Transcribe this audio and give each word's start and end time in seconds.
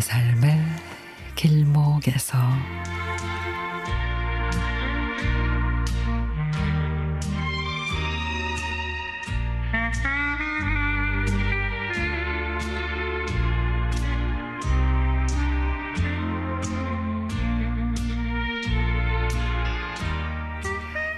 삶의 0.00 0.58
길목에서. 1.34 2.38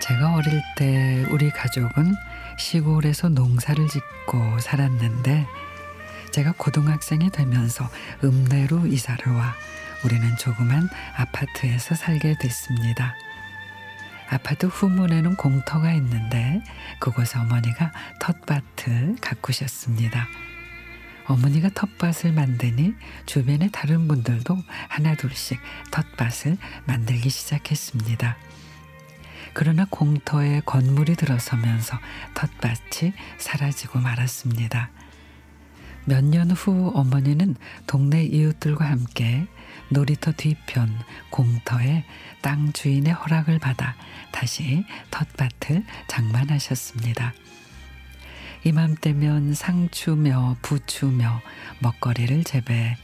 제가 0.00 0.34
어릴 0.34 0.60
때 0.76 1.24
우리 1.30 1.50
가족은 1.50 2.14
시골에서 2.58 3.28
농사를 3.28 3.86
짓고 3.88 4.58
살았는데 4.60 5.46
제가 6.32 6.54
고등학생이 6.56 7.30
되면서 7.30 7.88
읍내로 8.24 8.86
이사를 8.86 9.30
와 9.32 9.54
우리는 10.04 10.36
조그만 10.38 10.88
아파트에서 11.16 11.94
살게 11.94 12.36
됐습니다. 12.40 13.14
아파트 14.30 14.64
후문에는 14.64 15.36
공터가 15.36 15.92
있는데 15.92 16.62
그곳에 17.00 17.38
어머니가 17.38 17.92
텃밭을 18.18 19.16
가꾸셨습니다. 19.20 20.26
어머니가 21.26 21.68
텃밭을 21.68 22.32
만드니 22.32 22.94
주변의 23.26 23.70
다른 23.70 24.08
분들도 24.08 24.56
하나둘씩 24.88 25.60
텃밭을 25.90 26.56
만들기 26.86 27.28
시작했습니다. 27.28 28.36
그러나 29.52 29.86
공터에 29.90 30.62
건물이 30.64 31.14
들어서면서 31.16 31.98
텃밭이 32.34 33.12
사라지고 33.36 34.00
말았습니다. 34.00 34.90
몇 36.04 36.24
년 36.24 36.50
후 36.50 36.92
어머니는 36.94 37.54
동네 37.86 38.24
이웃들과 38.24 38.84
함께 38.84 39.46
놀이터 39.88 40.32
뒤편 40.32 40.90
공터에 41.30 42.04
땅 42.40 42.72
주인의 42.72 43.12
허락을 43.12 43.58
받아 43.58 43.94
다시 44.32 44.84
텃밭을 45.10 45.84
장만하셨습니다. 46.08 47.34
이맘때면 48.64 49.54
상추며 49.54 50.56
부추며 50.62 51.40
먹거리를 51.80 52.44
재배해 52.44 52.96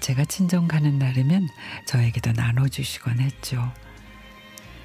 제가 0.00 0.24
친정 0.24 0.66
가는 0.68 0.98
날이면 0.98 1.48
저에게도 1.86 2.32
나눠주시곤 2.32 3.20
했죠. 3.20 3.72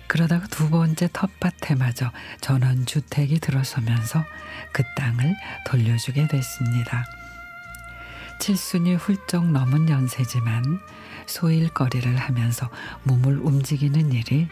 그러다가 0.08 0.48
두 0.48 0.70
번째 0.70 1.10
텃밭에마저 1.12 2.12
전원주택이 2.42 3.40
들어서면서 3.40 4.24
그 4.72 4.84
땅을 4.98 5.36
돌려주게 5.66 6.28
됐습니다. 6.28 7.06
칠순이 8.40 8.96
훌쩍 8.96 9.50
넘은 9.52 9.90
연세지만 9.90 10.80
소일거리를 11.26 12.16
하면서 12.16 12.70
몸을 13.04 13.40
움직이는 13.40 14.12
일이 14.12 14.48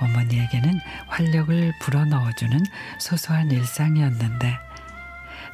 어머니에게는 0.00 0.78
활력을 1.08 1.72
불어넣어주는 1.80 2.60
소소한 2.98 3.50
일상이었는데 3.50 4.58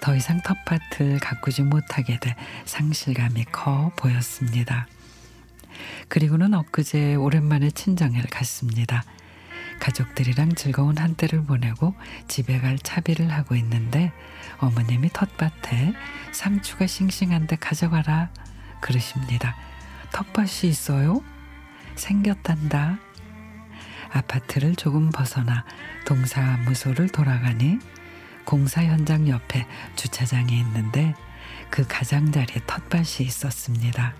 더 0.01 0.15
이상 0.15 0.41
텃밭을 0.43 1.19
가꾸지 1.19 1.63
못하게 1.63 2.19
돼 2.19 2.35
상실감이 2.65 3.45
커 3.53 3.93
보였습니다. 3.97 4.87
그리고는 6.09 6.55
엊그제 6.55 7.17
오랜만에 7.17 7.71
친정에 7.71 8.21
갔습니다. 8.31 9.05
가족들이랑 9.81 10.55
즐거운 10.55 10.99
한때를 10.99 11.45
보내고 11.45 11.95
집에 12.27 12.59
갈 12.59 12.79
차비를 12.79 13.31
하고 13.33 13.55
있는데 13.55 14.13
어머님이 14.61 15.11
텃밭에 15.11 15.95
상추가 16.33 16.87
싱싱한데 16.87 17.57
가져가라 17.57 18.31
그러십니다. 18.81 19.57
텃밭이 20.13 20.71
있어요? 20.71 21.23
생겼단다. 21.95 22.99
아파트를 24.11 24.75
조금 24.77 25.11
벗어나 25.11 25.65
동사무소를 26.07 27.09
돌아가니 27.09 27.79
공사 28.45 28.83
현장 28.83 29.29
옆에 29.29 29.67
주차장이 29.97 30.59
있는데 30.61 31.15
그 31.71 31.87
가장자리에 31.87 32.63
텃밭이 32.67 33.27
있었습니다. 33.27 34.15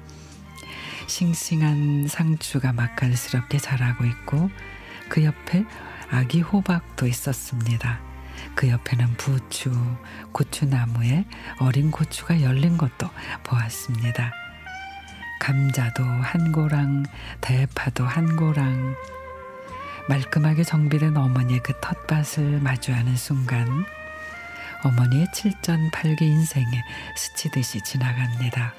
싱싱한 1.07 2.09
상추가 2.09 2.73
맛깔스럽게 2.73 3.59
자라고 3.59 4.05
있고 4.05 4.51
그 5.09 5.25
옆에 5.25 5.65
아기 6.11 6.43
호박도 6.43 7.07
있었습니다. 7.07 8.08
그 8.55 8.69
옆에는 8.69 9.17
부추, 9.17 9.71
고추나무에 10.33 11.25
어린 11.61 11.91
고추가 11.91 12.41
열린 12.43 12.77
것도 12.77 13.09
보았습니다. 13.45 14.33
감자도 15.41 16.03
한 16.03 16.53
고랑, 16.53 17.05
대파도 17.41 18.05
한 18.05 18.37
고랑. 18.37 18.95
말끔하게 20.09 20.65
정비된 20.65 21.17
어머니의 21.17 21.61
그 21.63 21.73
텃밭을 21.81 22.61
마주하는 22.61 23.17
순간 23.17 23.85
어머니의 24.83 25.27
칠전팔기 25.33 26.25
인생에 26.25 26.83
스치듯이 27.17 27.83
지나갑니다. 27.83 28.75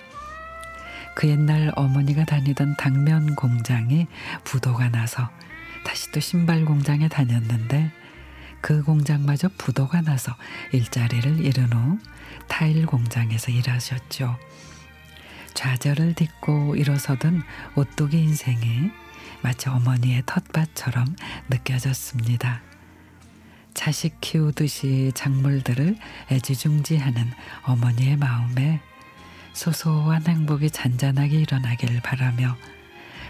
그 1.15 1.27
옛날 1.27 1.71
어머니가 1.75 2.25
다니던 2.25 2.75
당면 2.77 3.35
공장이 3.35 4.07
부도가 4.43 4.89
나서 4.89 5.29
다시 5.85 6.11
또 6.11 6.19
신발 6.19 6.65
공장에 6.65 7.07
다녔는데 7.07 7.91
그 8.61 8.83
공장마저 8.83 9.49
부도가 9.57 10.01
나서 10.01 10.35
일자리를 10.71 11.45
잃은 11.45 11.71
후 11.73 11.99
타일 12.47 12.85
공장에서 12.85 13.51
일하셨죠. 13.51 14.37
좌절을 15.53 16.13
딛고 16.13 16.75
일어서던 16.75 17.43
오뚜기 17.75 18.17
인생이 18.17 18.91
마치 19.41 19.69
어머니의 19.69 20.23
텃밭처럼 20.25 21.15
느껴졌습니다. 21.49 22.61
자식 23.73 24.19
키우듯이 24.19 25.11
작물들을 25.15 25.95
애지중지하는 26.31 27.31
어머니의 27.63 28.17
마음에 28.17 28.81
소소한 29.53 30.25
행복이 30.27 30.69
잔잔하게 30.69 31.39
일어나길 31.41 32.01
바라며 32.01 32.57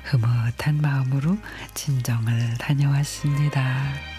흐뭇한 0.03 0.81
마음으로 0.81 1.38
친정을 1.73 2.56
다녀왔습니다. 2.57 4.19